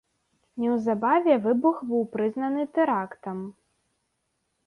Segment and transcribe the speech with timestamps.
[0.61, 3.37] Неўзабаве выбух быў прызнаны тэрактам.